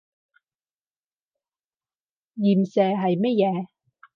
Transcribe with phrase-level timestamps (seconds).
[2.37, 3.67] 鹽蛇係乜嘢？